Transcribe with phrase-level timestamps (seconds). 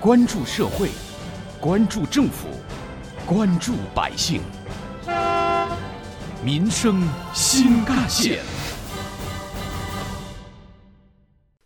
[0.00, 0.90] 关注社会，
[1.60, 2.46] 关注政府，
[3.26, 4.40] 关注百姓，
[6.40, 7.02] 民生
[7.34, 8.38] 新干线。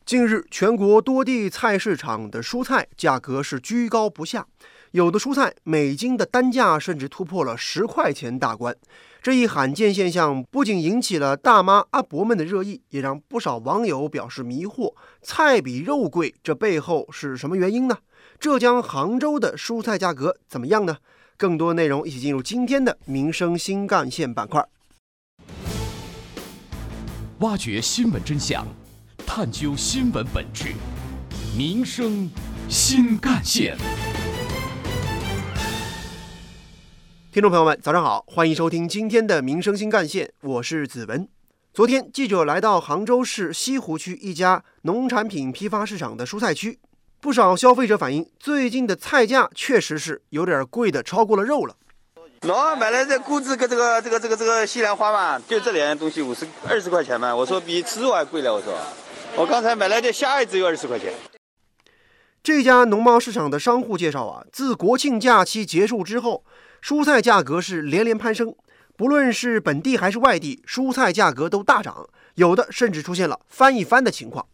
[0.07, 4.47] 近日，全国多地菜市场的蔬菜价格是居高不下，
[4.93, 8.75] 有的蔬菜每斤的单价甚至突破了十块钱大关。
[9.21, 17.99] 这一罕见现象不仅引起了大妈阿伯们的热议，也让不少网友表示迷惑：菜比肉贵，这背后是什么原因呢？
[18.43, 20.97] 浙江杭州的蔬菜价格怎么样呢？
[21.37, 24.67] 更多内容一起进入今天的民生新干线板块，
[27.39, 28.67] 挖掘新闻真相。
[29.25, 30.75] 探究新闻本质，
[31.57, 32.29] 民生
[32.69, 33.79] 新干线。
[37.31, 41.29] 听众朋友们，早上好，欢迎收听今天的民生新干线，我是子文。
[41.73, 46.81] 昨天，记者来到杭州市西湖区一家农产品批发市场的蔬菜区，
[47.23, 51.77] 不少消费者反映，最近的菜价确实是有点贵的，超过了肉了。
[52.41, 58.77] 喏，买了这谷子跟这个这个这个这个西兰花嘛，就这两样东西五十二十块钱嘛，我说比吃肉还贵了，我说。
[59.37, 61.13] 我刚才买来的虾也只有二十块钱。
[62.43, 66.45] 这家农贸市场的商户介绍啊，自国庆假期结束之后，
[66.83, 68.53] 蔬菜价格是连连攀升，
[68.97, 74.45] 不论是本地还是外地，蔬菜价格都大涨，有的甚至出现了翻一番的情况。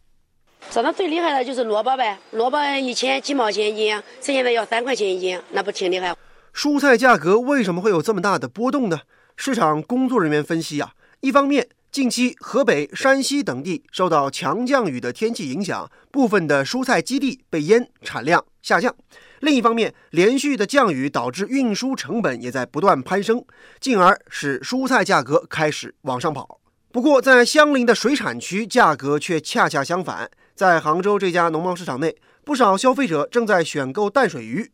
[0.69, 6.15] 涨得最厉害的就是萝卜呗，萝卜以前几毛钱一斤，现在要三块钱一斤，那不挺厉害？
[6.53, 8.99] 蔬菜价格为什么会有这么大的波动呢？
[9.35, 11.67] 市场工作人员分析啊，一方面。
[11.91, 18.93] 近期，河北、山西等地受到强降雨的天气影响，部分的蔬菜基地被淹，产量下降。
[19.39, 23.43] 另一方面，连续的降雨导致运输成本也在不断攀升，
[23.79, 26.59] 进而使蔬菜价格开始往上跑。
[26.91, 30.29] 不过，在相邻的水产区，价格却恰恰相反。
[30.59, 34.69] 在杭州这家农贸市场内，不少消费者正在选购淡水鱼。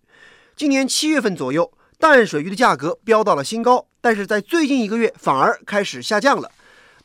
[0.55, 6.49] 今年七月份左右，淡水鱼的价格飙到了新高，但是在最近一个月反而开始下降了。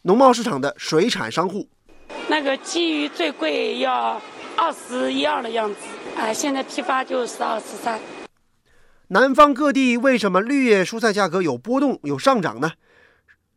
[0.05, 1.69] 农贸市场的水产商户，
[2.29, 4.19] 那个鲫鱼最贵要
[4.57, 5.77] 二十一二的样子，
[6.17, 8.01] 哎，现在批发就是二十三。
[9.09, 12.73] 南方各地为什么绿叶蔬菜价格有波动、有上涨呢？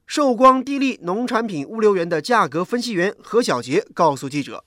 [0.05, 4.65] 寿光地利农产品物流园的价格分析员何小杰告诉记者，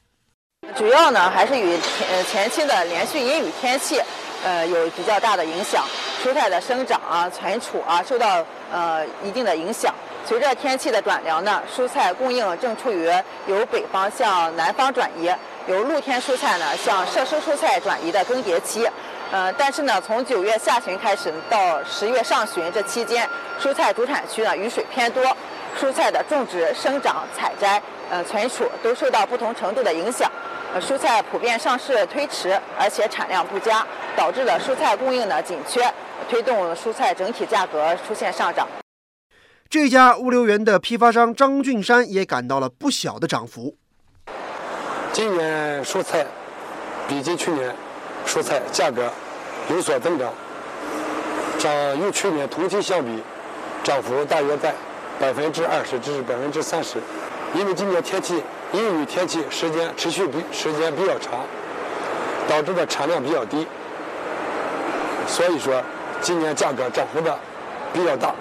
[0.75, 4.01] 主要呢还是与前前期的连续阴雨天气，
[4.45, 5.85] 呃，有比较大的影响，
[6.23, 9.95] 蔬菜的生长啊、存储啊受到呃一定的影响。
[10.27, 13.11] 随着天气的转凉呢，蔬菜供应正处于
[13.47, 15.33] 由北方向南方转移，
[15.67, 18.87] 由露天蔬菜呢向设施蔬菜转移的更迭期。
[19.31, 23.29] 呃，但是呢，从九月下旬开始到十月上旬这期间，
[23.61, 25.25] 蔬菜主产区呢雨水偏多，
[25.81, 30.31] 蔬菜的种植、生长、采摘、呃存储都受到不同程度的影响。
[30.77, 33.83] 呃，蔬菜普遍上市推迟，而且产量不佳，
[34.15, 35.91] 导致了蔬菜供应的紧缺，
[36.29, 38.69] 推动蔬菜整体价格出现上涨。
[39.71, 43.75] 这家物流园的批发商张俊山也感到了不小的涨幅。
[45.15, 46.27] 今年蔬菜
[47.09, 47.75] 比起去年，
[48.27, 49.11] 蔬菜价格
[49.71, 50.31] 有所增长，
[51.59, 53.23] 涨与去年同期相比，
[53.83, 54.75] 涨幅大约在
[55.19, 56.99] 百分之二十至百分之三十。
[57.55, 61.47] 因为今年天气阴雨天气时间持续比时间比较长，
[62.49, 63.67] 导致的产量比较低，
[65.27, 65.83] 所以说
[66.21, 67.39] 今年价格涨幅的
[67.93, 68.35] 比较大。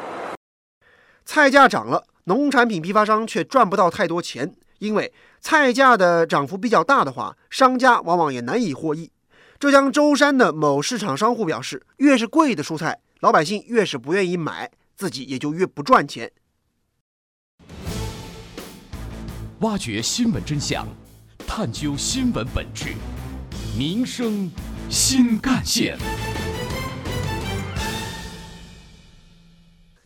[1.26, 9.12] 菜价涨了，农产品批发商却赚不到太多钱，因为菜价的涨幅比较大的话，商家往往也难以获益。
[9.60, 16.32] 浙江舟山的某市场商户表示，越是贵的蔬菜，老百姓越是不愿意买，自己也就越不赚钱。
[19.66, 20.88] 挖掘新闻真相，
[21.48, 22.94] 探究新闻本质，
[23.76, 24.48] 民生
[24.92, 25.98] 新干线。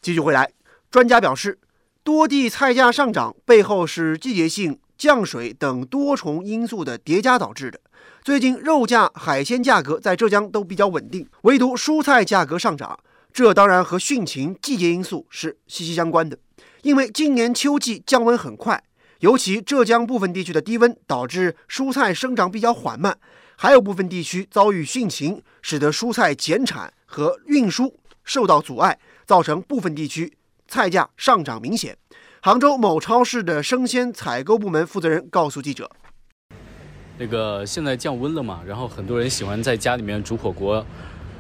[0.02, 0.50] 继续回来。
[0.90, 1.60] 专家表示，
[2.06, 7.82] 多地菜价上涨背后是季节性降水等多重因素的叠加导致的。
[8.24, 12.98] 最近肉价、海鲜价格在浙江都比较稳定，唯独蔬菜价格上涨，
[13.34, 16.40] 这当然和汛情、季节因素是息息相关的。
[16.84, 18.82] 因为今年秋季降温很快，
[19.20, 23.18] 尤其浙江部分地区的低温导致蔬菜生长比较缓慢，
[23.58, 30.34] 还有部分地区遭遇汛情，使得蔬菜减产和运输受到阻碍，造成部分地区。
[30.70, 31.98] 菜价上涨明显，
[32.42, 35.90] 杭州某超市的生鲜采购部门负责人告诉记者
[37.18, 40.86] ：“那个现在降温了嘛，然后很多人喜欢在家里面煮火锅，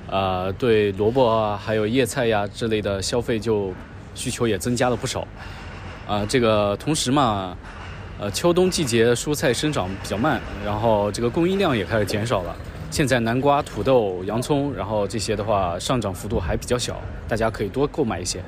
[0.09, 3.71] 啊，对萝卜啊，还有叶菜呀之类的消费就
[4.15, 5.25] 需求也增加了不少，
[6.09, 7.55] 啊，这个同时嘛，
[8.19, 12.55] 呃，秋冬季节蔬菜生长比较慢，然后这个供应量也开始减少了，
[12.89, 18.43] 现在南瓜、土豆、洋葱，然后这些的话上涨幅度还比较小，大家可以多购买一些。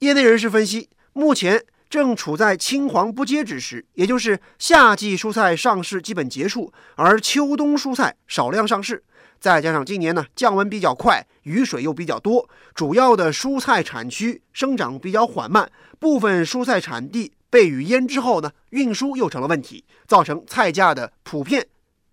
[0.00, 9.02] 业内人士分析，目前正处在青黄不接之时，也就是夏季蔬菜上市基本结束，而秋冬蔬菜少量上市。
[9.40, 21.66] 再加上今年呢降温比较快，雨水又比较多，主要的蔬菜产区生长比较缓慢，部分蔬菜产地被雨淹之后呢，运输又成了问题，造成菜价的普遍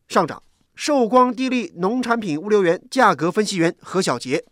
[0.08, 0.42] 上涨。
[0.76, 4.44] 寿光地利农产品物流园价格分析员何小杰。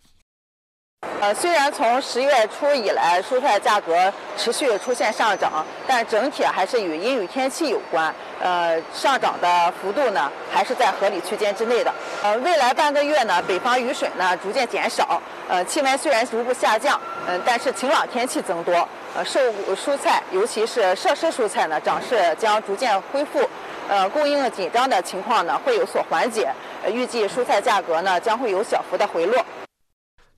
[1.21, 8.11] 呃，虽然从十月初以来，蔬菜价格持续出现上涨，但整体还是与阴雨天气有关。
[8.39, 11.93] 呃，上涨的幅度呢，还是在合理区间之内的。
[12.23, 18.73] 呃，未来半个月呢，北方雨水呢逐渐减少，呃，气温虽然逐步下降，嗯，但是晴朗天气增多，
[19.15, 19.39] 呃，受
[19.75, 23.47] 蔬菜，尤其是设施蔬菜呢，涨势将逐渐恢复，
[23.87, 26.51] 呃，供应紧张的情况呢会有所缓解。
[26.83, 29.45] 呃，预计蔬菜价格呢将会有小幅的回落。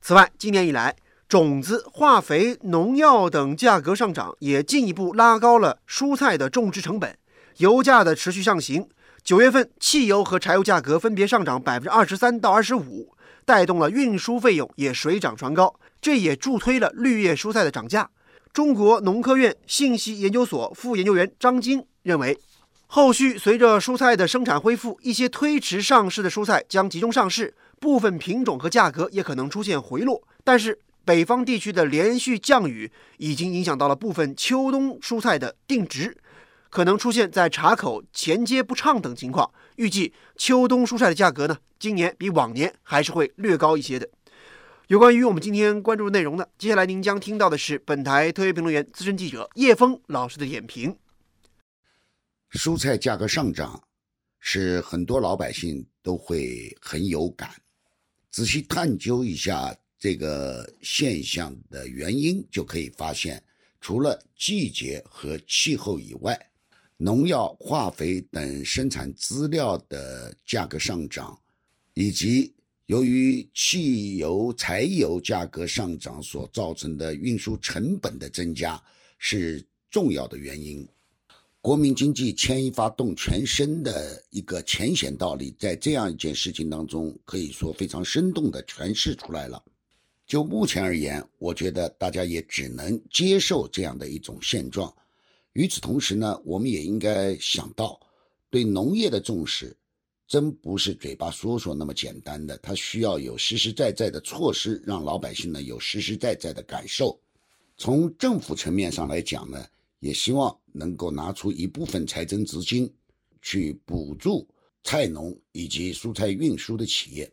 [0.06, 0.94] 此外，今年以来，
[1.30, 7.16] 种子、化肥、农药等价格上涨，也进一步拉高了蔬菜的种植成本。
[7.56, 8.86] 油价的持续上行，
[9.22, 13.14] 九月份汽油和柴油价格分别上涨百分之二十三到二十五，
[13.46, 18.10] 带动了运输费用也水涨船高，这也助推了绿叶蔬菜的涨价。
[18.52, 22.38] 中国农科院信息研究所副研究员张晶认为，
[22.94, 27.52] 后续随着蔬菜的生产恢复，一些推迟上市的蔬菜将集中上市。
[27.80, 36.16] 部分品种和价格也可能出现回落，但是北方地区的连续降雨已经影响到了部分秋冬蔬菜的定值，
[36.70, 39.50] 可能出现在茬口衔接不畅等情况。
[39.74, 44.08] 预计秋冬蔬菜的价格呢，今年比往年还是会略高一些的。
[44.86, 50.96] 有关于我们今天关注的内容呢，接下来您将听到的是本台特约评论员、资深记者叶峰老师的点评。
[52.54, 53.82] 蔬菜价格上涨，
[54.38, 57.50] 是很多老百姓都会很有感。
[58.30, 63.42] 仔细探究一下这个现象的原因，就可以发现，
[63.80, 66.38] 除了季节和气候以外，
[66.96, 71.36] 农药、化肥等生产资料的价格上涨，
[71.94, 72.54] 以及
[72.86, 78.80] 由于汽油、柴油价格上涨所造成的运输成本的增加，
[79.18, 80.86] 是重要的原因。
[81.64, 89.64] 国民经济牵一发动全身的一个浅显道理，在这样一件事情当中，可以说非常生动地诠释出来了。
[90.26, 94.94] 就目前而言，我觉得大家也只能接受这样的一种现状。
[95.54, 97.98] 与此同时呢，我们也应该想到，
[98.50, 99.74] 对农业的重视，
[100.28, 107.18] 真不是嘴巴说说那么简单的，它需要有实实在在的措施，让老百姓呢有实实在在的感受。
[107.78, 109.64] 从政府层面上来讲呢。
[110.00, 112.92] 也希望能够拿出一部分财政资金，
[113.40, 114.46] 去补助
[114.82, 117.30] 菜农以及蔬菜运输的企业。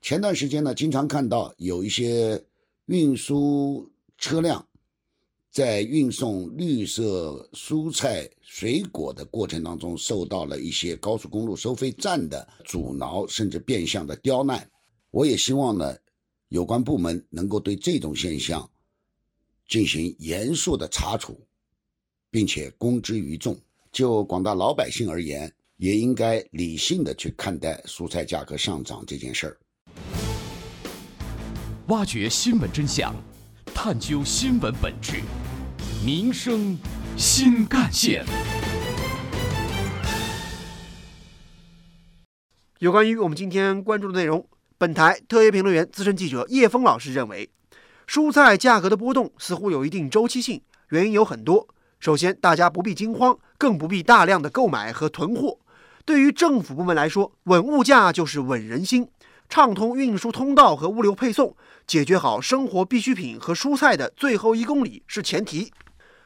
[0.00, 2.42] 前段时间呢，经常看到有一些
[2.86, 3.86] 运输
[4.16, 4.66] 车辆
[5.50, 14.68] 在运送绿色蔬菜水果的过程当中，受到了一些高速公路收费站的阻挠，甚至变相的刁难。
[15.10, 15.94] 我也希望呢，
[16.48, 18.68] 有关部门能够对这种现象
[19.68, 21.38] 进行严肃的查处。
[22.30, 23.58] 并且公之于众，
[23.90, 29.56] 就广大老百姓而言，也应该理性的去看待蔬菜价格上涨这件事儿。
[31.88, 33.12] 挖掘新闻真相，
[33.74, 35.22] 探究新闻本质，
[36.04, 36.78] 民生
[37.16, 38.24] 新干线。
[42.78, 44.46] 有关于我们今天关注的内容，
[44.78, 47.50] 本台特约评论员、资深记者叶峰老师认为，
[48.06, 51.66] 蔬菜价格的波动似乎有一定周期性，原因有很多。
[52.00, 55.58] 首先，大家不必惊慌，更不必大量的购买和囤货。
[56.06, 59.06] 对于政府部门来说，稳物价就是稳人心，
[59.50, 61.54] 畅通运输通道和物流配送，
[61.86, 65.70] 解决好生活必需品和蔬菜的最后一公里是前提。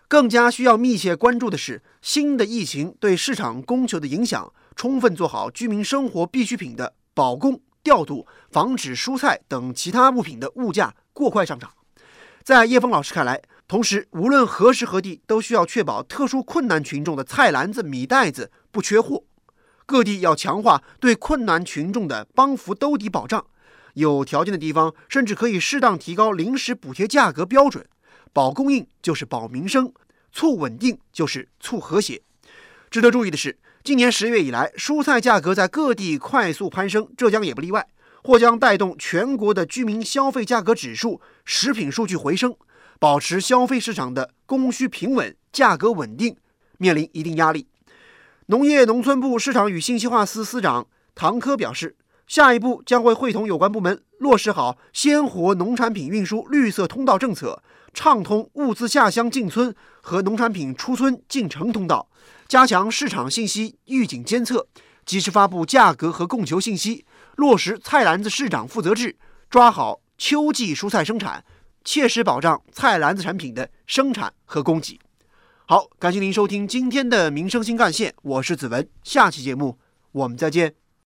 [0.07, 11.69] 更加需要密切关注的是新的疫情对市场供求的影响，充分做好居民生活必需品的保供调度，防止蔬菜等其他物品的物价过快上涨。
[12.45, 13.43] 在叶峰老师看来。
[13.66, 19.25] 同时，无论何时何地，都需要确保特殊困难群众的菜篮子、米袋子不缺货。
[19.87, 23.47] 各地要强化对困难群众的帮扶兜底保障，
[23.94, 27.87] 有条件的地方甚至可以适当提高临时补贴价格标准。
[28.35, 29.92] 保供应就是保民生，
[30.30, 32.21] 促稳定就是促和谐。
[32.90, 37.87] 值得注意的是，今年十月以来，蔬菜价格在各地快速攀升，浙江也不例外，
[38.23, 42.54] 或将带动全国的居民消费价格指数、食品数据回升。
[42.99, 46.37] 保持消费市场的供需平稳、价格稳定，
[46.79, 47.67] 面临一定压力。
[48.47, 51.97] 农业农村部市场与信息化司司长唐科表示，
[52.27, 62.09] 下一步将会会同有关部门落实好鲜活农产品运输绿色通道政策，畅通物资下乡进村和农产品出村进城通道，
[62.49, 64.67] 加强市场信息预警监测，
[65.07, 67.05] 及时发布价格和供求信息，
[67.37, 69.17] 落实菜篮子市长负责制，
[69.49, 71.45] 抓好秋季蔬菜生产，
[71.85, 74.99] 切实保障菜篮子产品的生产和供给。
[75.67, 79.79] 好，感谢您收听今天的民生新干线，我是子文，下期节目
[80.12, 80.75] 我们再见。